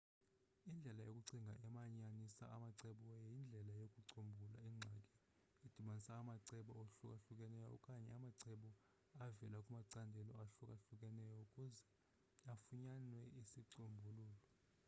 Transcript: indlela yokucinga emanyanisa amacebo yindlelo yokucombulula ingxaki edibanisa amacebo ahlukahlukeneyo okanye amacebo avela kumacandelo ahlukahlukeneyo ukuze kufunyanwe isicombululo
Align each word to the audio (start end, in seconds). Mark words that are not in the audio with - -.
indlela 0.69 1.01
yokucinga 1.07 1.53
emanyanisa 1.67 2.43
amacebo 2.55 3.09
yindlelo 3.33 3.71
yokucombulula 3.81 4.57
ingxaki 4.67 5.17
edibanisa 5.65 6.11
amacebo 6.21 6.69
ahlukahlukeneyo 6.81 7.67
okanye 7.75 8.09
amacebo 8.17 8.69
avela 9.23 9.57
kumacandelo 9.65 10.31
ahlukahlukeneyo 10.41 11.35
ukuze 11.43 11.83
kufunyanwe 12.45 13.21
isicombululo 13.41 14.27